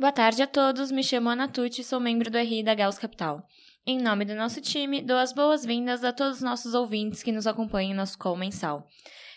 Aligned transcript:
Boa 0.00 0.12
tarde 0.12 0.40
a 0.40 0.46
todos, 0.46 0.92
me 0.92 1.02
chamo 1.02 1.28
Ana 1.28 1.48
Tucci 1.48 1.82
sou 1.82 1.98
membro 1.98 2.30
do 2.30 2.38
RI 2.38 2.62
da 2.62 2.72
Gauss 2.72 3.00
Capital. 3.00 3.44
Em 3.84 4.00
nome 4.00 4.24
do 4.24 4.32
nosso 4.32 4.60
time, 4.60 5.02
dou 5.02 5.16
as 5.16 5.32
boas-vindas 5.32 6.04
a 6.04 6.12
todos 6.12 6.36
os 6.36 6.42
nossos 6.42 6.72
ouvintes 6.72 7.20
que 7.20 7.32
nos 7.32 7.48
acompanham 7.48 7.90
em 7.90 7.96
nosso 7.96 8.16
call 8.16 8.36
mensal. 8.36 8.86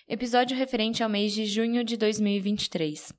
Episódio 0.08 0.56
referente 0.56 1.02
ao 1.02 1.10
mês 1.10 1.34
de 1.34 1.48
junho 1.48 1.84
de 1.84 1.98
2023. 1.98 3.12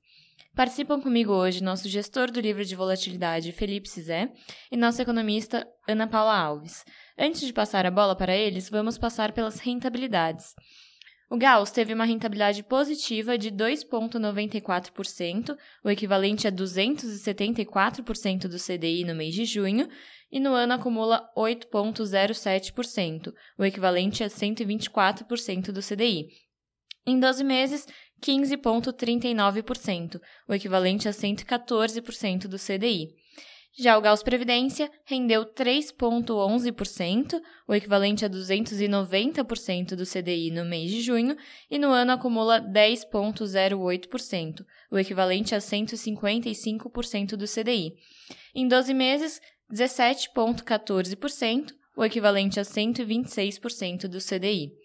Participam 0.55 1.01
comigo 1.01 1.33
hoje 1.33 1.61
nosso 1.61 1.89
gestor 1.89 2.31
do 2.31 2.39
livro 2.39 2.63
de 2.63 2.77
volatilidade, 2.77 3.51
Felipe 3.51 3.89
Cizé, 3.89 4.31
e 4.71 4.77
nossa 4.77 5.01
economista, 5.01 5.67
Ana 5.85 6.07
Paula 6.07 6.37
Alves. 6.37 6.85
Antes 7.19 7.41
de 7.41 7.51
passar 7.51 7.85
a 7.85 7.91
bola 7.91 8.15
para 8.15 8.33
eles, 8.33 8.69
vamos 8.69 8.97
passar 8.97 9.33
pelas 9.33 9.59
rentabilidades. 9.59 10.55
O 11.33 11.35
Gauss 11.35 11.71
teve 11.71 11.93
uma 11.95 12.05
rentabilidade 12.05 12.61
positiva 12.61 13.39
de 13.39 13.49
2,94%, 13.49 15.57
o 15.83 15.89
equivalente 15.89 16.47
a 16.47 16.51
274% 16.51 18.47
do 18.47 18.59
CDI 18.59 19.03
no 19.03 19.15
mês 19.15 19.33
de 19.33 19.43
junho, 19.43 19.89
e 20.31 20.39
no 20.39 20.53
ano 20.53 20.73
acumula 20.73 21.27
8,07%, 21.35 23.33
o 23.57 23.65
equivalente 23.65 24.23
a 24.23 24.27
124% 24.27 25.71
do 25.71 25.81
CDI. 25.81 26.27
Em 27.03 27.19
12 27.19 27.43
meses, 27.43 27.87
15,39%, 28.21 30.21
o 30.47 30.53
equivalente 30.53 31.09
a 31.09 31.11
114% 31.11 32.47
do 32.47 32.59
CDI. 32.59 33.22
Já 33.75 33.97
o 33.97 34.01
Gauss 34.01 34.21
Previdência 34.21 34.87
rendeu 35.03 35.45
3,11%, 35.45 37.41
o 37.67 37.73
equivalente 37.73 38.23
a 38.23 38.29
290% 38.29 39.95
do 39.95 40.05
CDI 40.05 40.51
no 40.51 40.63
mês 40.63 40.91
de 40.91 41.01
junho, 41.01 41.35
e 41.71 41.79
no 41.79 41.87
ano 41.87 42.11
acumula 42.11 42.61
10,08%, 42.61 44.63
o 44.91 44.99
equivalente 44.99 45.55
a 45.55 45.57
155% 45.57 47.35
do 47.35 47.47
CDI. 47.47 47.95
Em 48.53 48.67
12 48.67 48.93
meses, 48.93 49.41
17,14%, 49.71 51.73
o 51.97 52.05
equivalente 52.05 52.59
a 52.59 52.63
126% 52.63 54.07
do 54.07 54.19
CDI. 54.19 54.82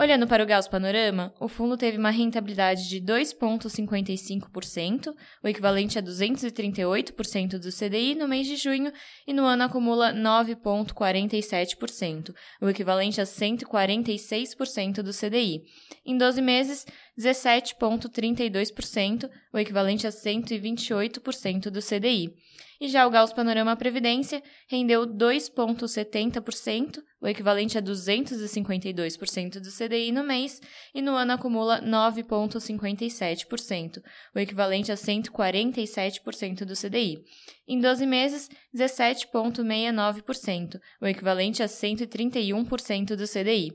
Olhando 0.00 0.26
para 0.26 0.42
o 0.42 0.46
Gauss 0.46 0.66
Panorama, 0.66 1.32
o 1.38 1.46
fundo 1.46 1.76
teve 1.76 1.98
uma 1.98 2.08
rentabilidade 2.08 2.88
de 2.88 3.02
2,55%, 3.02 5.14
o 5.44 5.48
equivalente 5.48 5.98
a 5.98 6.02
238% 6.02 7.58
do 7.58 7.70
CDI 7.70 8.14
no 8.14 8.26
mês 8.26 8.46
de 8.46 8.56
junho, 8.56 8.90
e 9.26 9.34
no 9.34 9.44
ano 9.44 9.64
acumula 9.64 10.14
9,47%, 10.14 12.34
o 12.62 12.70
equivalente 12.70 13.20
a 13.20 13.24
146% 13.24 15.02
do 15.02 15.12
CDI. 15.12 15.64
Em 16.06 16.16
12 16.16 16.40
meses, 16.40 16.86
17,32%, 17.18 19.28
o 19.52 19.58
equivalente 19.58 20.06
a 20.06 20.10
128% 20.10 21.70
do 21.70 21.80
CDI. 21.80 22.32
E 22.80 22.88
já 22.88 23.06
o 23.06 23.10
Gauss 23.10 23.32
Panorama 23.34 23.76
Previdência 23.76 24.42
rendeu 24.66 25.06
2,70%, 25.06 27.02
o 27.20 27.28
equivalente 27.28 27.76
a 27.76 27.82
252% 27.82 29.60
do 29.60 29.70
CDI 29.70 30.10
no 30.10 30.24
mês, 30.24 30.62
e 30.94 31.02
no 31.02 31.14
ano 31.14 31.34
acumula 31.34 31.82
9,57%, 31.82 34.02
o 34.34 34.38
equivalente 34.38 34.90
a 34.90 34.94
147% 34.94 36.64
do 36.64 36.74
CDI. 36.74 37.22
Em 37.68 37.78
12 37.78 38.06
meses, 38.06 38.48
17,69%, 38.74 40.80
o 41.02 41.06
equivalente 41.06 41.62
a 41.62 41.66
131% 41.66 43.14
do 43.14 43.28
CDI. 43.28 43.74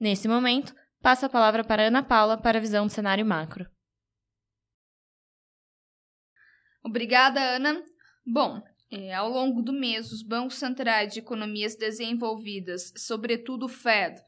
Nesse 0.00 0.26
momento, 0.26 0.74
passo 1.02 1.26
a 1.26 1.28
palavra 1.28 1.64
para 1.64 1.86
Ana 1.86 2.02
Paula 2.02 2.36
para 2.36 2.58
a 2.58 2.60
visão 2.60 2.86
do 2.86 2.92
cenário 2.92 3.24
macro. 3.24 3.68
Obrigada, 6.82 7.40
Ana. 7.40 7.82
Bom, 8.26 8.62
é, 8.90 9.12
ao 9.14 9.28
longo 9.28 9.60
do 9.60 9.72
mês, 9.72 10.10
os 10.12 10.22
bancos 10.22 10.56
centrais 10.56 11.12
de 11.12 11.18
economias 11.18 11.76
desenvolvidas, 11.76 12.92
sobretudo 12.96 13.66
o 13.66 13.68
Fed, 13.68 14.20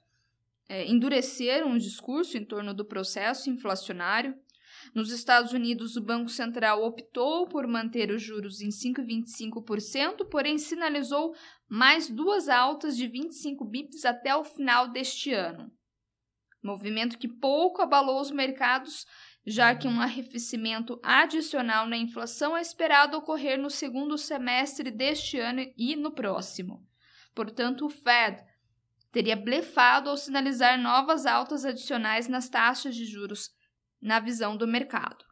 é, 0.69 0.87
endureceram 0.87 1.73
o 1.73 1.79
discurso 1.79 2.37
em 2.37 2.45
torno 2.45 2.75
do 2.75 2.85
processo 2.85 3.49
inflacionário. 3.49 4.35
Nos 4.95 5.11
Estados 5.11 5.53
Unidos, 5.53 5.97
o 5.97 6.03
Banco 6.03 6.29
Central 6.29 6.85
optou 6.85 7.49
por 7.49 7.67
manter 7.67 8.11
os 8.11 8.23
juros 8.23 8.61
em 8.61 8.69
5,25%, 8.69 10.29
porém 10.31 10.59
sinalizou 10.59 11.35
mais 11.69 12.09
duas 12.09 12.49
altas 12.49 12.97
de 12.97 13.07
25 13.07 13.65
bips 13.65 14.05
até 14.05 14.35
o 14.37 14.45
final 14.45 14.89
deste 14.89 15.33
ano. 15.33 15.73
Movimento 16.63 17.19
que 17.19 17.29
pouco 17.29 17.81
abalou 17.81 18.21
os 18.21 18.31
mercados 18.31 19.07
já 19.47 19.75
que 19.75 19.89
um 19.89 20.01
arrefecimento 20.01 21.01
adicional 21.03 21.87
na 21.87 21.97
inflação 21.97 22.57
é 22.57 22.61
esperado 22.61 23.17
ocorrer 23.17 23.59
no 23.59 23.71
segundo 23.71 24.19
semestre 24.19 24.91
deste 24.91 25.39
ano 25.39 25.63
e 25.77 25.97
no 25.97 26.13
próximo. 26.13 26.87
Portanto, 27.35 27.87
o 27.87 27.91
Fed 27.91 28.43
teria 29.11 29.37
blefado 29.37 30.11
ao 30.11 30.17
sinalizar 30.17 30.81
novas 30.81 31.27
altas 31.27 31.65
adicionais 31.65 32.29
nas 32.29 32.49
taxas 32.49 32.95
de 32.95 33.05
juros, 33.05 33.51
na 34.01 34.21
visão 34.21 34.57
do 34.57 34.67
mercado. 34.67 35.25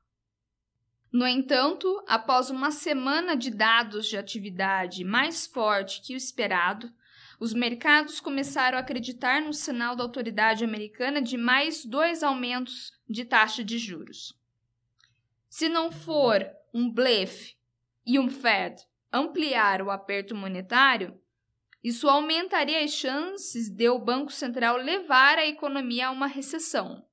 No 1.13 1.27
entanto, 1.27 2.03
após 2.07 2.51
uma 2.51 2.71
semana 2.71 3.37
de 3.37 3.51
dados 3.51 4.07
de 4.07 4.17
atividade 4.17 5.05
mais 5.05 5.47
forte 5.47 6.03
que 6.03 6.15
o 6.15 6.17
esperado, 6.17 6.93
os 7.39 7.55
mercados 7.55 8.21
começaram 8.21 8.77
a 8.77 8.81
acreditar 8.81 9.41
no 9.41 9.53
sinal 9.53 9.95
da 9.95 10.03
autoridade 10.03 10.65
americana 10.65 11.23
de 11.23 11.37
mais 11.37 11.85
dois 11.85 12.23
aumentos 12.23 12.93
de 13.09 13.25
taxa 13.25 13.63
de 13.63 13.79
juros. 13.79 14.37
Se 15.49 15.69
não 15.69 15.93
for 15.93 16.45
um 16.75 16.91
blefe 16.91 17.57
e 18.05 18.19
um 18.19 18.29
Fed 18.29 18.83
ampliar 19.13 19.81
o 19.83 19.91
aperto 19.91 20.35
monetário, 20.35 21.19
isso 21.83 22.09
aumentaria 22.09 22.83
as 22.83 22.93
chances 22.93 23.71
de 23.71 23.89
o 23.89 23.99
Banco 23.99 24.33
Central 24.33 24.77
levar 24.77 25.39
a 25.39 25.47
economia 25.47 26.09
a 26.09 26.11
uma 26.11 26.27
recessão. 26.27 27.07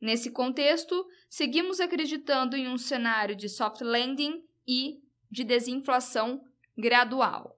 Nesse 0.00 0.30
contexto, 0.30 1.06
seguimos 1.28 1.80
acreditando 1.80 2.56
em 2.56 2.68
um 2.68 2.78
cenário 2.78 3.36
de 3.36 3.48
soft 3.48 3.80
landing 3.80 4.42
e 4.66 5.00
de 5.30 5.44
desinflação 5.44 6.44
gradual. 6.76 7.51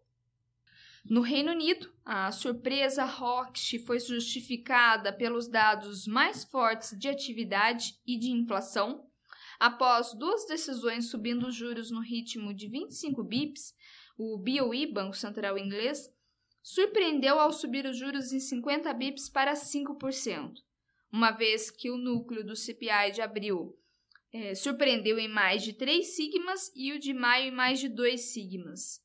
No 1.05 1.21
Reino 1.21 1.53
Unido, 1.53 1.93
a 2.03 2.33
surpresa 2.33 3.05
Roche 3.05 3.79
foi 3.79 4.01
justificada 4.01 5.13
pelos 5.13 5.47
dados 5.47 6.07
mais 6.07 6.45
fortes 6.45 6.99
de 6.99 7.09
atividade 7.09 8.01
e 8.07 8.19
de 8.19 8.31
inflação. 8.31 9.07
Após 9.61 10.15
duas 10.15 10.47
decisões 10.47 11.11
subindo 11.11 11.49
os 11.49 11.55
juros 11.55 11.91
no 11.91 12.01
ritmo 12.01 12.55
de 12.55 12.69
25 12.69 13.23
bips, 13.23 13.75
o 14.17 14.39
BOE, 14.39 14.87
Banco 14.87 15.15
Central 15.15 15.59
Inglês, 15.59 16.11
surpreendeu 16.63 17.39
ao 17.39 17.53
subir 17.53 17.85
os 17.85 17.99
juros 17.99 18.33
em 18.33 18.41
50 18.41 18.93
bips 18.95 19.29
para 19.29 19.53
5%, 19.53 20.55
uma 21.13 21.31
vez 21.33 21.71
que 21.71 21.91
o 21.91 21.99
núcleo 21.99 22.43
do 22.43 22.57
CPI 22.57 23.11
de 23.13 23.21
abril 23.21 23.79
eh, 24.33 24.55
surpreendeu 24.55 25.19
em 25.19 25.29
mais 25.29 25.63
de 25.63 25.75
3 25.75 26.17
sigmas 26.17 26.73
e 26.75 26.95
o 26.95 26.99
de 26.99 27.13
maio 27.13 27.49
em 27.49 27.51
mais 27.51 27.79
de 27.79 27.91
2 27.91 28.33
sigmas. 28.33 29.04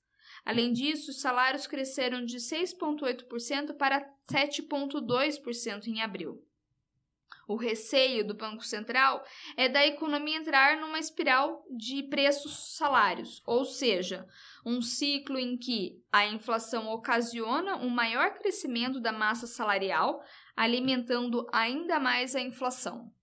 Além 0.50 0.74
disso, 0.74 1.12
os 1.12 1.22
salários 1.22 1.68
cresceram 1.68 2.26
de 2.26 2.38
6,8% 2.38 3.76
para 3.76 4.02
7,2% 4.34 5.86
em 5.86 6.02
abril. 6.02 6.44
O 7.48 7.56
receio 7.56 8.26
do 8.26 8.34
Banco 8.34 8.64
Central 8.64 9.24
é 9.56 9.70
da 9.70 9.86
economia 9.86 10.40
entrar 10.40 10.82
numa 10.82 10.98
espiral 10.98 11.64
de 11.70 12.02
preços-salários, 12.02 13.44
ou 13.46 13.64
seja, 13.64 14.28
um 14.66 14.82
ciclo 14.82 15.38
em 15.38 15.56
que 15.56 16.04
a 16.12 16.26
inflação 16.26 16.90
ocasiona 16.90 17.76
um 17.76 17.90
maior 17.90 18.34
crescimento 18.34 19.00
da 19.00 19.12
massa 19.12 19.46
salarial, 19.46 20.20
alimentando 20.56 21.48
ainda 21.54 22.00
mais 22.00 22.36
a 22.36 22.42
inflação. 22.42 23.14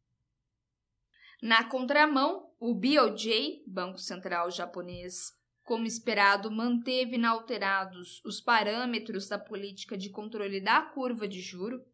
Na 1.42 1.64
contramão, 1.64 2.48
o 2.60 2.72
BOJ, 2.72 3.64
Banco 3.66 3.98
Central 3.98 4.48
Japonês, 4.48 5.35
como 5.66 5.84
esperado, 5.84 6.48
manteve 6.48 7.16
inalterados 7.16 8.22
os 8.24 8.40
parâmetros 8.40 9.28
da 9.28 9.36
política 9.36 9.98
de 9.98 10.08
controle 10.08 10.60
da 10.60 10.80
curva 10.80 11.26
de 11.26 11.40
juro, 11.40 11.84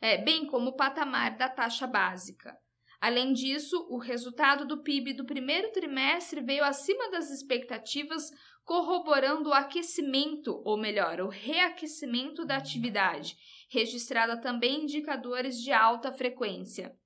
é, 0.00 0.18
bem 0.18 0.44
como 0.44 0.70
o 0.70 0.76
patamar 0.76 1.36
da 1.36 1.48
taxa 1.48 1.86
básica. 1.86 2.58
Além 3.00 3.32
disso, 3.32 3.86
o 3.88 3.98
resultado 3.98 4.66
do 4.66 4.82
PIB 4.82 5.12
do 5.12 5.24
primeiro 5.24 5.70
trimestre 5.70 6.40
veio 6.40 6.64
acima 6.64 7.08
das 7.10 7.30
expectativas, 7.30 8.30
corroborando 8.64 9.50
o 9.50 9.54
aquecimento, 9.54 10.60
ou 10.64 10.76
melhor, 10.76 11.20
o 11.20 11.28
reaquecimento 11.28 12.44
da 12.44 12.56
atividade, 12.56 13.36
registrada 13.70 14.40
também 14.40 14.82
indicadores 14.82 15.62
de 15.62 15.70
alta 15.70 16.10
frequência. 16.10 16.96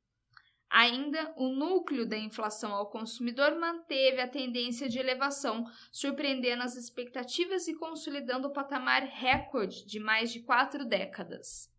Ainda, 0.70 1.32
o 1.36 1.48
núcleo 1.48 2.06
da 2.06 2.16
inflação 2.16 2.74
ao 2.74 2.90
consumidor 2.90 3.58
manteve 3.58 4.20
a 4.20 4.28
tendência 4.28 4.88
de 4.88 4.98
elevação, 4.98 5.64
surpreendendo 5.90 6.62
as 6.62 6.76
expectativas 6.76 7.66
e 7.68 7.74
consolidando 7.74 8.48
o 8.48 8.52
patamar 8.52 9.02
recorde 9.02 9.86
de 9.86 9.98
mais 9.98 10.30
de 10.30 10.40
quatro 10.40 10.84
décadas. 10.84 11.72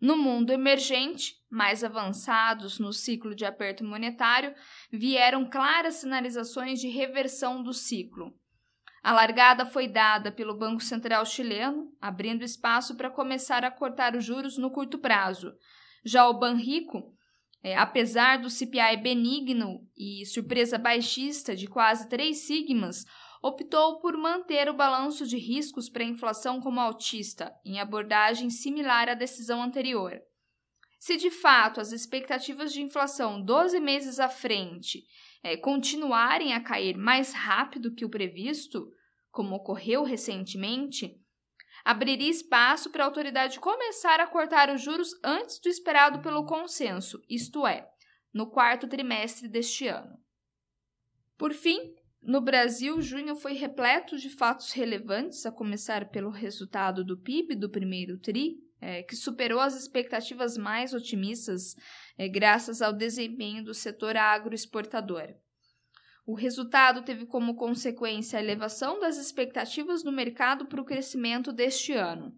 No 0.00 0.16
mundo 0.16 0.50
emergente, 0.50 1.34
mais 1.50 1.84
avançados 1.84 2.78
no 2.78 2.92
ciclo 2.92 3.34
de 3.34 3.44
aperto 3.44 3.84
monetário, 3.84 4.54
vieram 4.90 5.50
claras 5.50 5.96
sinalizações 5.96 6.80
de 6.80 6.88
reversão 6.88 7.62
do 7.62 7.74
ciclo. 7.74 8.34
A 9.02 9.12
largada 9.12 9.66
foi 9.66 9.88
dada 9.88 10.30
pelo 10.30 10.56
Banco 10.56 10.82
Central 10.82 11.26
chileno, 11.26 11.92
abrindo 12.00 12.44
espaço 12.44 12.96
para 12.96 13.10
começar 13.10 13.64
a 13.64 13.70
cortar 13.70 14.14
os 14.14 14.24
juros 14.24 14.56
no 14.56 14.70
curto 14.70 14.98
prazo. 14.98 15.54
Já 16.04 16.26
o 16.28 16.38
Banrico, 16.38 17.14
é, 17.62 17.76
apesar 17.76 18.38
do 18.38 18.48
CPI 18.48 18.96
benigno 19.02 19.86
e 19.96 20.24
surpresa 20.26 20.78
baixista 20.78 21.54
de 21.54 21.66
quase 21.66 22.08
3 22.08 22.36
sigmas, 22.36 23.04
optou 23.42 23.98
por 24.00 24.16
manter 24.16 24.68
o 24.68 24.74
balanço 24.74 25.26
de 25.26 25.36
riscos 25.38 25.88
para 25.88 26.02
a 26.02 26.06
inflação 26.06 26.60
como 26.60 26.80
altista, 26.80 27.52
em 27.64 27.80
abordagem 27.80 28.50
similar 28.50 29.08
à 29.08 29.14
decisão 29.14 29.62
anterior. 29.62 30.20
Se 30.98 31.16
de 31.16 31.30
fato 31.30 31.80
as 31.80 31.92
expectativas 31.92 32.72
de 32.72 32.82
inflação 32.82 33.42
12 33.42 33.80
meses 33.80 34.20
à 34.20 34.28
frente 34.28 35.02
é, 35.42 35.56
continuarem 35.56 36.52
a 36.52 36.60
cair 36.60 36.96
mais 36.96 37.32
rápido 37.32 37.94
que 37.94 38.04
o 38.04 38.10
previsto, 38.10 38.90
como 39.30 39.54
ocorreu 39.54 40.02
recentemente, 40.02 41.18
abriria 41.84 42.30
espaço 42.30 42.90
para 42.90 43.04
a 43.04 43.06
autoridade 43.06 43.60
começar 43.60 44.20
a 44.20 44.26
cortar 44.26 44.72
os 44.74 44.82
juros 44.82 45.10
antes 45.24 45.58
do 45.58 45.68
esperado 45.68 46.20
pelo 46.20 46.44
consenso, 46.44 47.20
isto 47.28 47.66
é, 47.66 47.88
no 48.32 48.50
quarto 48.50 48.88
trimestre 48.88 49.48
deste 49.48 49.86
ano. 49.86 50.18
Por 51.36 51.52
fim, 51.52 51.94
no 52.22 52.40
Brasil, 52.40 53.00
junho 53.00 53.34
foi 53.34 53.54
repleto 53.54 54.18
de 54.18 54.28
fatos 54.28 54.72
relevantes, 54.72 55.46
a 55.46 55.50
começar 55.50 56.10
pelo 56.10 56.28
resultado 56.28 57.02
do 57.02 57.16
PIB 57.16 57.54
do 57.54 57.70
primeiro 57.70 58.18
TRI, 58.18 58.58
é, 58.80 59.02
que 59.02 59.16
superou 59.16 59.60
as 59.60 59.74
expectativas 59.74 60.56
mais 60.56 60.92
otimistas 60.92 61.74
é, 62.18 62.28
graças 62.28 62.82
ao 62.82 62.92
desempenho 62.92 63.64
do 63.64 63.74
setor 63.74 64.16
agroexportador. 64.16 65.34
O 66.26 66.34
resultado 66.34 67.02
teve 67.02 67.26
como 67.26 67.56
consequência 67.56 68.38
a 68.38 68.42
elevação 68.42 69.00
das 69.00 69.16
expectativas 69.16 70.04
no 70.04 70.12
mercado 70.12 70.66
para 70.66 70.80
o 70.80 70.84
crescimento 70.84 71.52
deste 71.52 71.92
ano. 71.92 72.34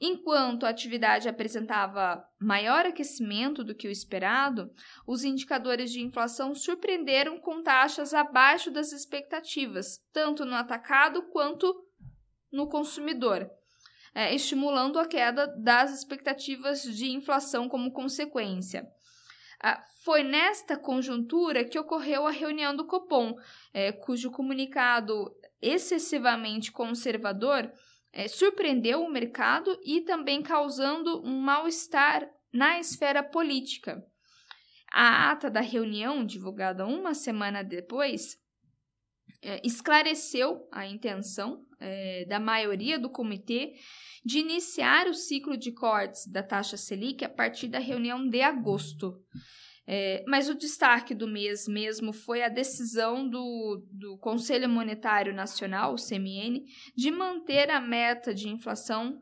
Enquanto 0.00 0.64
a 0.64 0.68
atividade 0.68 1.28
apresentava 1.28 2.22
maior 2.38 2.84
aquecimento 2.84 3.62
do 3.62 3.74
que 3.74 3.88
o 3.88 3.90
esperado, 3.90 4.70
os 5.06 5.24
indicadores 5.24 5.90
de 5.92 6.00
inflação 6.00 6.54
surpreenderam 6.54 7.38
com 7.38 7.62
taxas 7.62 8.12
abaixo 8.12 8.70
das 8.70 8.92
expectativas, 8.92 10.04
tanto 10.12 10.44
no 10.44 10.54
atacado 10.54 11.22
quanto 11.30 11.74
no 12.52 12.68
consumidor, 12.68 13.50
é, 14.14 14.34
estimulando 14.34 14.98
a 14.98 15.06
queda 15.06 15.46
das 15.46 15.92
expectativas 15.92 16.82
de 16.82 17.10
inflação 17.10 17.68
como 17.68 17.92
consequência. 17.92 18.86
Ah, 19.66 19.82
foi 20.02 20.22
nesta 20.22 20.76
conjuntura 20.76 21.64
que 21.64 21.78
ocorreu 21.78 22.26
a 22.26 22.30
reunião 22.30 22.76
do 22.76 22.86
Copom, 22.86 23.34
é, 23.72 23.92
cujo 23.92 24.30
comunicado 24.30 25.34
excessivamente 25.58 26.70
conservador 26.70 27.72
é, 28.12 28.28
surpreendeu 28.28 29.02
o 29.02 29.10
mercado 29.10 29.80
e 29.82 30.02
também 30.02 30.42
causando 30.42 31.22
um 31.24 31.40
mal-estar 31.40 32.28
na 32.52 32.78
esfera 32.78 33.22
política. 33.22 34.04
A 34.92 35.30
ata 35.30 35.50
da 35.50 35.62
reunião, 35.62 36.26
divulgada 36.26 36.84
uma 36.84 37.14
semana 37.14 37.64
depois, 37.64 38.36
é, 39.44 39.60
esclareceu 39.62 40.66
a 40.72 40.86
intenção 40.86 41.64
é, 41.78 42.24
da 42.24 42.40
maioria 42.40 42.98
do 42.98 43.10
comitê 43.10 43.74
de 44.24 44.38
iniciar 44.38 45.06
o 45.06 45.14
ciclo 45.14 45.56
de 45.56 45.70
cortes 45.70 46.26
da 46.26 46.42
taxa 46.42 46.76
Selic 46.76 47.24
a 47.24 47.28
partir 47.28 47.68
da 47.68 47.78
reunião 47.78 48.26
de 48.26 48.40
agosto. 48.40 49.20
É, 49.86 50.24
mas 50.26 50.48
o 50.48 50.54
destaque 50.54 51.14
do 51.14 51.28
mês 51.28 51.68
mesmo 51.68 52.10
foi 52.10 52.42
a 52.42 52.48
decisão 52.48 53.28
do, 53.28 53.84
do 53.92 54.16
Conselho 54.16 54.66
Monetário 54.66 55.34
Nacional, 55.34 55.92
o 55.92 55.96
CMN, 55.96 56.62
de 56.96 57.10
manter 57.10 57.70
a 57.70 57.82
meta 57.82 58.32
de 58.32 58.48
inflação 58.48 59.20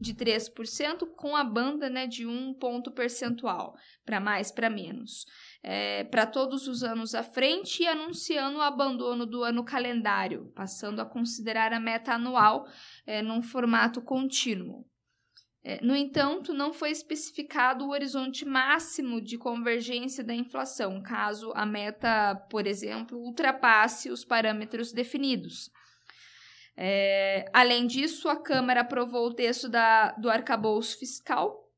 de 0.00 0.14
3% 0.14 1.06
com 1.16 1.36
a 1.36 1.42
banda 1.42 1.90
né, 1.90 2.06
de 2.06 2.26
um 2.26 2.54
ponto 2.54 2.90
percentual, 2.90 3.74
para 4.04 4.20
mais, 4.20 4.50
para 4.52 4.70
menos, 4.70 5.26
é, 5.62 6.04
para 6.04 6.26
todos 6.26 6.68
os 6.68 6.82
anos 6.82 7.14
à 7.14 7.22
frente 7.22 7.82
e 7.82 7.88
anunciando 7.88 8.58
o 8.58 8.62
abandono 8.62 9.26
do 9.26 9.42
ano 9.42 9.64
calendário, 9.64 10.52
passando 10.54 11.00
a 11.00 11.06
considerar 11.06 11.72
a 11.72 11.80
meta 11.80 12.12
anual 12.12 12.66
é, 13.06 13.20
num 13.22 13.42
formato 13.42 14.00
contínuo. 14.00 14.86
É, 15.64 15.84
no 15.84 15.94
entanto, 15.94 16.54
não 16.54 16.72
foi 16.72 16.90
especificado 16.90 17.84
o 17.84 17.90
horizonte 17.90 18.44
máximo 18.44 19.20
de 19.20 19.36
convergência 19.36 20.22
da 20.22 20.32
inflação, 20.32 21.02
caso 21.02 21.52
a 21.54 21.66
meta, 21.66 22.36
por 22.48 22.66
exemplo, 22.66 23.18
ultrapasse 23.18 24.10
os 24.10 24.24
parâmetros 24.24 24.92
definidos. 24.92 25.70
É, 26.80 27.50
além 27.52 27.88
disso, 27.88 28.28
a 28.28 28.36
Câmara 28.36 28.82
aprovou 28.82 29.26
o 29.26 29.34
texto 29.34 29.68
da, 29.68 30.12
do 30.12 30.30
arcabouço 30.30 30.96
fiscal 30.96 31.68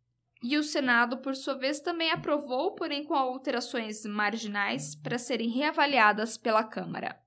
e 0.43 0.59
o 0.59 0.63
Senado, 0.63 1.17
por 1.17 1.35
sua 1.35 1.55
vez, 1.55 1.81
também 1.81 2.11
aprovou, 2.11 2.75
porém 2.75 3.03
com 3.05 3.15
alterações 3.15 4.05
marginais, 4.05 4.95
para 4.95 5.17
serem 5.17 5.49
reavaliadas 5.49 6.37
pela 6.37 6.63
Câmara. 6.63 7.19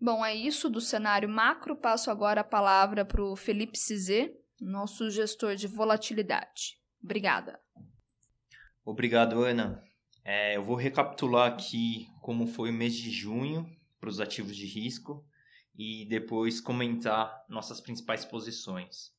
Bom, 0.00 0.24
é 0.24 0.34
isso 0.34 0.70
do 0.70 0.80
cenário 0.80 1.28
macro. 1.28 1.76
Passo 1.76 2.10
agora 2.10 2.40
a 2.40 2.44
palavra 2.44 3.04
para 3.04 3.22
o 3.22 3.36
Felipe 3.36 3.76
Cizet, 3.78 4.34
nosso 4.58 5.10
gestor 5.10 5.56
de 5.56 5.66
volatilidade. 5.66 6.78
Obrigada. 7.04 7.60
Obrigado, 8.82 9.44
Ana. 9.44 9.84
É, 10.24 10.56
eu 10.56 10.64
vou 10.64 10.76
recapitular 10.76 11.52
aqui 11.52 12.08
como 12.22 12.46
foi 12.46 12.70
o 12.70 12.74
mês 12.74 12.94
de 12.94 13.10
junho 13.10 13.70
para 14.00 14.08
os 14.08 14.20
ativos 14.20 14.56
de 14.56 14.64
risco 14.64 15.22
e 15.74 16.04
depois 16.06 16.60
comentar 16.60 17.44
nossas 17.48 17.80
principais 17.80 18.24
posições. 18.24 19.10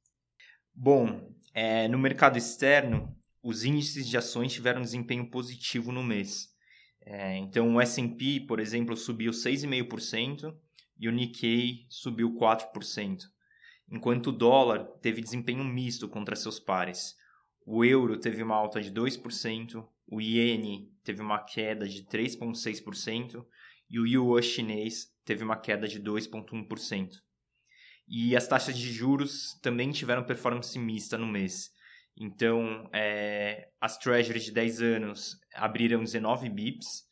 Bom, 0.74 1.34
é, 1.54 1.88
no 1.88 1.98
mercado 1.98 2.38
externo, 2.38 3.16
os 3.42 3.64
índices 3.64 4.08
de 4.08 4.18
ações 4.18 4.54
tiveram 4.54 4.82
desempenho 4.82 5.30
positivo 5.30 5.92
no 5.92 6.04
mês. 6.04 6.50
É, 7.06 7.38
então, 7.38 7.76
o 7.76 7.82
S&P, 7.82 8.42
por 8.48 8.60
exemplo, 8.60 8.96
subiu 8.96 9.32
6,5% 9.32 10.56
e 11.00 11.08
o 11.08 11.12
Nikkei 11.12 11.86
subiu 11.90 12.34
4% 12.36 13.34
enquanto 13.94 14.28
o 14.28 14.32
dólar 14.32 14.86
teve 15.02 15.22
desempenho 15.22 15.64
misto 15.64 16.10
contra 16.10 16.36
seus 16.36 16.60
pares. 16.60 17.16
O 17.66 17.86
euro 17.86 18.18
teve 18.18 18.42
uma 18.42 18.56
alta 18.56 18.82
de 18.82 18.92
2%, 18.92 19.88
o 20.08 20.20
iene 20.20 20.92
teve 21.04 21.22
uma 21.22 21.40
queda 21.40 21.88
de 21.88 22.04
3,6% 22.04 23.46
e 23.94 24.00
o 24.00 24.08
yuan 24.08 24.42
chinês 24.42 25.14
teve 25.24 25.44
uma 25.44 25.56
queda 25.56 25.88
de 25.88 26.02
2,1%. 26.02 27.12
E 28.08 28.36
as 28.36 28.48
taxas 28.48 28.76
de 28.76 28.92
juros 28.92 29.54
também 29.62 29.92
tiveram 29.92 30.26
performance 30.26 30.78
mista 30.80 31.16
no 31.16 31.28
mês. 31.28 31.70
Então, 32.18 32.90
é, 32.92 33.70
as 33.80 33.96
treasuries 34.00 34.46
de 34.46 34.52
10 34.52 34.82
anos 34.82 35.40
abriram 35.54 36.04
19 36.04 36.50
bips, 36.50 37.04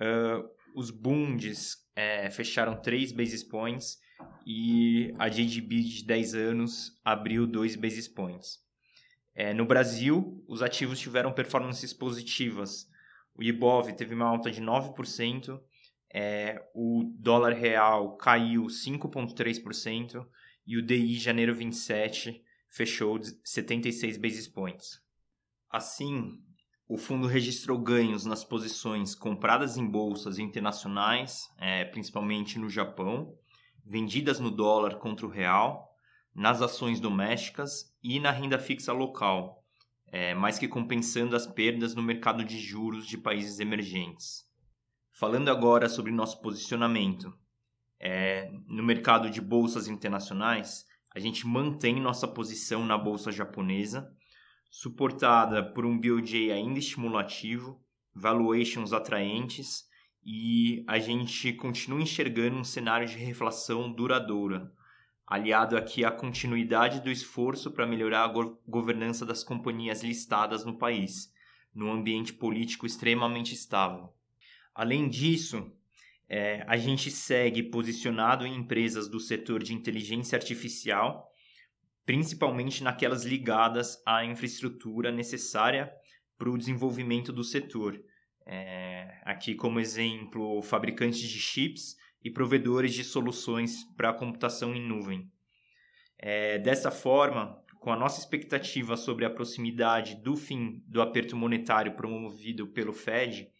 uh, 0.00 0.48
os 0.76 0.92
bundes 0.92 1.76
é, 1.96 2.30
fecharam 2.30 2.80
3 2.80 3.10
basis 3.10 3.42
points 3.42 3.98
e 4.46 5.12
a 5.18 5.28
JGB 5.28 5.82
de 5.82 6.04
10 6.04 6.34
anos 6.36 6.92
abriu 7.04 7.48
2 7.48 7.74
basis 7.74 8.06
points. 8.06 8.60
É, 9.34 9.52
no 9.52 9.66
Brasil, 9.66 10.44
os 10.46 10.62
ativos 10.62 11.00
tiveram 11.00 11.32
performances 11.32 11.92
positivas. 11.92 12.86
O 13.34 13.42
IBOV 13.42 13.92
teve 13.94 14.14
uma 14.14 14.26
alta 14.26 14.52
de 14.52 14.60
9%, 14.62 15.60
é, 16.12 16.62
o 16.74 17.12
dólar 17.18 17.52
real 17.52 18.16
caiu 18.16 18.64
5,3% 18.64 20.26
e 20.66 20.76
o 20.76 20.82
DI 20.82 21.18
janeiro 21.18 21.54
27 21.54 22.42
fechou 22.68 23.18
76 23.44 24.16
basis 24.16 24.48
points. 24.48 25.00
Assim, 25.70 26.40
o 26.88 26.96
fundo 26.96 27.26
registrou 27.26 27.78
ganhos 27.78 28.24
nas 28.24 28.44
posições 28.44 29.14
compradas 29.14 29.76
em 29.76 29.86
bolsas 29.86 30.38
internacionais, 30.38 31.48
é, 31.58 31.84
principalmente 31.84 32.58
no 32.58 32.70
Japão, 32.70 33.34
vendidas 33.84 34.40
no 34.40 34.50
dólar 34.50 34.96
contra 34.98 35.26
o 35.26 35.30
real, 35.30 35.94
nas 36.34 36.62
ações 36.62 37.00
domésticas 37.00 37.94
e 38.02 38.18
na 38.18 38.30
renda 38.30 38.58
fixa 38.58 38.92
local, 38.92 39.62
é, 40.06 40.34
mais 40.34 40.58
que 40.58 40.68
compensando 40.68 41.36
as 41.36 41.46
perdas 41.46 41.94
no 41.94 42.02
mercado 42.02 42.44
de 42.44 42.58
juros 42.58 43.06
de 43.06 43.18
países 43.18 43.60
emergentes. 43.60 44.47
Falando 45.18 45.48
agora 45.48 45.88
sobre 45.88 46.12
nosso 46.12 46.40
posicionamento, 46.40 47.36
é, 47.98 48.52
no 48.68 48.84
mercado 48.84 49.28
de 49.28 49.40
bolsas 49.40 49.88
internacionais, 49.88 50.86
a 51.12 51.18
gente 51.18 51.44
mantém 51.44 52.00
nossa 52.00 52.28
posição 52.28 52.86
na 52.86 52.96
bolsa 52.96 53.32
japonesa, 53.32 54.08
suportada 54.70 55.72
por 55.72 55.84
um 55.84 55.98
BOJ 55.98 56.52
ainda 56.52 56.78
estimulativo, 56.78 57.84
valuations 58.14 58.92
atraentes 58.92 59.88
e 60.24 60.84
a 60.86 61.00
gente 61.00 61.52
continua 61.52 62.00
enxergando 62.00 62.56
um 62.56 62.62
cenário 62.62 63.08
de 63.08 63.18
reflação 63.18 63.92
duradoura, 63.92 64.72
aliado 65.26 65.76
aqui 65.76 66.04
à 66.04 66.12
continuidade 66.12 67.00
do 67.00 67.10
esforço 67.10 67.72
para 67.72 67.88
melhorar 67.88 68.22
a 68.22 68.28
go 68.28 68.56
governança 68.68 69.26
das 69.26 69.42
companhias 69.42 70.00
listadas 70.04 70.64
no 70.64 70.78
país, 70.78 71.28
num 71.74 71.90
ambiente 71.90 72.32
político 72.32 72.86
extremamente 72.86 73.52
estável. 73.52 74.16
Além 74.78 75.08
disso, 75.08 75.72
é, 76.28 76.62
a 76.68 76.76
gente 76.76 77.10
segue 77.10 77.64
posicionado 77.64 78.46
em 78.46 78.54
empresas 78.54 79.08
do 79.08 79.18
setor 79.18 79.60
de 79.60 79.74
inteligência 79.74 80.36
artificial, 80.36 81.28
principalmente 82.06 82.84
naquelas 82.84 83.24
ligadas 83.24 84.00
à 84.06 84.24
infraestrutura 84.24 85.10
necessária 85.10 85.92
para 86.38 86.48
o 86.48 86.56
desenvolvimento 86.56 87.32
do 87.32 87.42
setor. 87.42 88.00
É, 88.46 89.20
aqui, 89.24 89.56
como 89.56 89.80
exemplo, 89.80 90.62
fabricantes 90.62 91.28
de 91.28 91.40
chips 91.40 91.96
e 92.22 92.30
provedores 92.30 92.94
de 92.94 93.02
soluções 93.02 93.82
para 93.96 94.14
computação 94.14 94.76
em 94.76 94.86
nuvem. 94.86 95.28
É, 96.16 96.56
dessa 96.60 96.92
forma, 96.92 97.60
com 97.80 97.90
a 97.90 97.96
nossa 97.96 98.20
expectativa 98.20 98.96
sobre 98.96 99.24
a 99.24 99.30
proximidade 99.30 100.14
do 100.22 100.36
fim 100.36 100.84
do 100.86 101.02
aperto 101.02 101.34
monetário 101.34 101.96
promovido 101.96 102.68
pelo 102.68 102.92
Fed, 102.92 103.50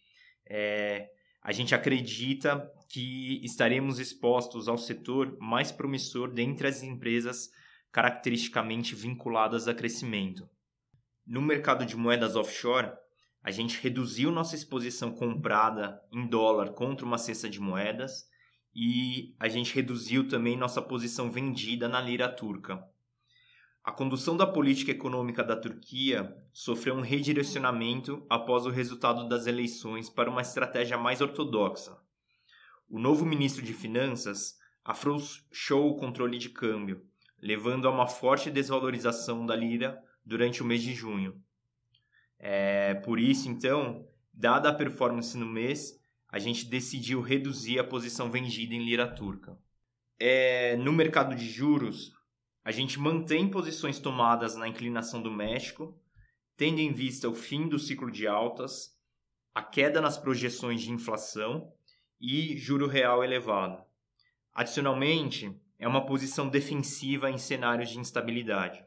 é, 0.49 1.09
a 1.41 1.51
gente 1.51 1.75
acredita 1.75 2.69
que 2.89 3.39
estaremos 3.45 3.99
expostos 3.99 4.67
ao 4.67 4.77
setor 4.77 5.37
mais 5.39 5.71
promissor 5.71 6.31
dentre 6.31 6.67
as 6.67 6.83
empresas 6.83 7.49
caracteristicamente 7.91 8.95
vinculadas 8.95 9.67
a 9.67 9.73
crescimento. 9.73 10.49
No 11.25 11.41
mercado 11.41 11.85
de 11.85 11.95
moedas 11.95 12.35
offshore, 12.35 12.91
a 13.41 13.51
gente 13.51 13.79
reduziu 13.81 14.31
nossa 14.31 14.55
exposição 14.55 15.11
comprada 15.11 16.01
em 16.11 16.27
dólar 16.27 16.73
contra 16.73 17.05
uma 17.05 17.17
cesta 17.17 17.49
de 17.49 17.59
moedas 17.59 18.27
e 18.75 19.33
a 19.39 19.47
gente 19.47 19.73
reduziu 19.73 20.27
também 20.27 20.57
nossa 20.57 20.81
posição 20.81 21.31
vendida 21.31 21.87
na 21.87 22.01
lira 22.01 22.27
turca. 22.27 22.83
A 23.89 23.91
condução 23.91 24.37
da 24.37 24.45
política 24.45 24.91
econômica 24.91 25.43
da 25.43 25.55
Turquia 25.55 26.37
sofreu 26.53 26.93
um 26.93 27.01
redirecionamento 27.01 28.23
após 28.29 28.67
o 28.67 28.69
resultado 28.69 29.27
das 29.27 29.47
eleições 29.47 30.07
para 30.07 30.29
uma 30.29 30.43
estratégia 30.43 30.95
mais 30.95 31.21
ortodoxa. 31.21 31.97
O 32.87 32.99
novo 32.99 33.25
ministro 33.25 33.65
de 33.65 33.73
Finanças 33.73 34.59
afrouxou 34.85 35.89
o 35.89 35.95
controle 35.95 36.37
de 36.37 36.49
câmbio, 36.49 37.03
levando 37.41 37.87
a 37.87 37.91
uma 37.91 38.05
forte 38.05 38.51
desvalorização 38.51 39.43
da 39.43 39.55
lira 39.55 39.99
durante 40.23 40.61
o 40.61 40.65
mês 40.65 40.83
de 40.83 40.93
junho. 40.93 41.41
É, 42.37 42.93
por 42.93 43.19
isso, 43.19 43.49
então, 43.49 44.07
dada 44.31 44.69
a 44.69 44.73
performance 44.75 45.35
no 45.35 45.47
mês, 45.47 45.99
a 46.27 46.37
gente 46.37 46.63
decidiu 46.65 47.21
reduzir 47.21 47.79
a 47.79 47.83
posição 47.83 48.29
vendida 48.29 48.75
em 48.75 48.85
lira 48.85 49.07
turca. 49.07 49.57
É, 50.19 50.77
no 50.77 50.93
mercado 50.93 51.35
de 51.35 51.49
juros, 51.49 52.18
a 52.69 52.71
gente 52.71 52.99
mantém 52.99 53.49
posições 53.49 53.97
tomadas 53.97 54.55
na 54.55 54.67
inclinação 54.67 55.23
do 55.23 55.31
México, 55.31 55.99
tendo 56.55 56.77
em 56.77 56.93
vista 56.93 57.27
o 57.27 57.33
fim 57.33 57.67
do 57.67 57.79
ciclo 57.79 58.11
de 58.11 58.27
altas, 58.27 58.95
a 59.55 59.63
queda 59.63 59.99
nas 59.99 60.19
projeções 60.19 60.79
de 60.79 60.91
inflação 60.91 61.73
e 62.21 62.55
juro 62.59 62.85
real 62.85 63.23
elevado. 63.23 63.83
Adicionalmente, 64.53 65.51
é 65.79 65.87
uma 65.87 66.05
posição 66.05 66.47
defensiva 66.47 67.31
em 67.31 67.39
cenários 67.39 67.89
de 67.89 67.97
instabilidade. 67.97 68.85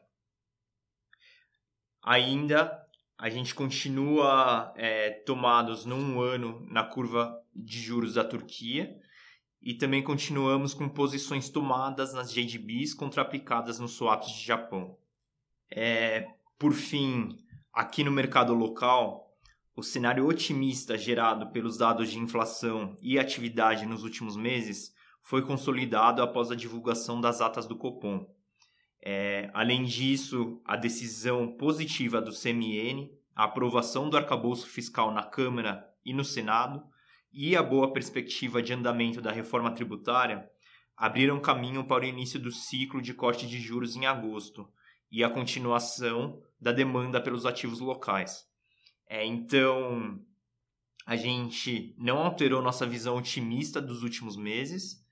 Ainda, 2.01 2.87
a 3.17 3.29
gente 3.29 3.53
continua 3.53 4.73
é, 4.77 5.09
tomados 5.25 5.83
num 5.83 6.21
ano 6.21 6.65
na 6.69 6.85
curva 6.85 7.37
de 7.53 7.81
juros 7.81 8.13
da 8.13 8.23
Turquia, 8.23 8.97
e 9.63 9.73
também 9.73 10.03
continuamos 10.03 10.73
com 10.73 10.89
posições 10.89 11.49
tomadas 11.49 12.13
nas 12.13 12.31
JGBs 12.33 12.93
contra-aplicadas 12.93 13.79
nos 13.79 13.93
swaps 13.93 14.29
de 14.29 14.45
Japão. 14.45 14.97
É, 15.71 16.27
por 16.59 16.73
fim, 16.73 17.39
aqui 17.71 18.03
no 18.03 18.11
mercado 18.11 18.53
local, 18.53 19.33
o 19.73 19.81
cenário 19.81 20.27
otimista 20.27 20.97
gerado 20.97 21.49
pelos 21.51 21.77
dados 21.77 22.11
de 22.11 22.19
inflação 22.19 22.97
e 23.01 23.17
atividade 23.17 23.85
nos 23.85 24.03
últimos 24.03 24.35
meses 24.35 24.93
foi 25.21 25.41
consolidado 25.41 26.21
após 26.21 26.51
a 26.51 26.55
divulgação 26.55 27.21
das 27.21 27.39
atas 27.39 27.65
do 27.65 27.77
Copom. 27.77 28.29
É, 29.01 29.49
além 29.53 29.85
disso, 29.85 30.61
a 30.65 30.75
decisão 30.75 31.47
positiva 31.47 32.21
do 32.21 32.31
CMN, 32.31 33.09
a 33.33 33.45
aprovação 33.45 34.09
do 34.09 34.17
arcabouço 34.17 34.67
fiscal 34.67 35.11
na 35.11 35.23
Câmara 35.23 35.89
e 36.05 36.13
no 36.13 36.25
Senado 36.25 36.83
e 37.33 37.55
a 37.55 37.63
boa 37.63 37.91
perspectiva 37.91 38.61
de 38.61 38.71
andamento 38.73 39.19
da 39.19 39.31
reforma 39.31 39.71
tributária 39.71 40.47
abriram 40.95 41.39
caminho 41.39 41.83
para 41.83 42.03
o 42.03 42.07
início 42.07 42.39
do 42.39 42.51
ciclo 42.51 43.01
de 43.01 43.13
corte 43.13 43.47
de 43.47 43.59
juros 43.59 43.95
em 43.95 44.05
agosto 44.05 44.71
e 45.11 45.23
a 45.23 45.29
continuação 45.29 46.41
da 46.61 46.71
demanda 46.71 47.19
pelos 47.19 47.45
ativos 47.45 47.79
locais. 47.79 48.45
É, 49.07 49.25
então, 49.25 50.19
a 51.05 51.15
gente 51.15 51.95
não 51.97 52.19
alterou 52.19 52.61
nossa 52.61 52.85
visão 52.85 53.17
otimista 53.17 53.81
dos 53.81 54.03
últimos 54.03 54.37
meses, 54.37 55.03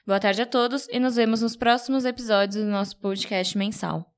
Boa 0.06 0.20
tarde 0.20 0.42
a 0.42 0.46
todos 0.46 0.86
e 0.88 1.00
nos 1.00 1.16
vemos 1.16 1.42
nos 1.42 1.56
próximos 1.56 2.04
episódios 2.04 2.64
do 2.64 2.70
nosso 2.70 2.96
podcast 2.98 3.56
mensal. 3.56 4.11